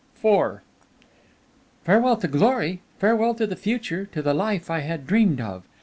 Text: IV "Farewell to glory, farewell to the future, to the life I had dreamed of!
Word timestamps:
IV 0.15 0.61
"Farewell 1.85 2.17
to 2.17 2.27
glory, 2.27 2.81
farewell 2.97 3.35
to 3.35 3.45
the 3.45 3.55
future, 3.55 4.07
to 4.07 4.23
the 4.23 4.33
life 4.33 4.67
I 4.71 4.79
had 4.79 5.05
dreamed 5.05 5.39
of! 5.39 5.63